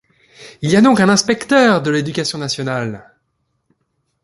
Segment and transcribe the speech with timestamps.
[0.63, 3.13] Il y a donc un inspecteur de l'Éducation nationale.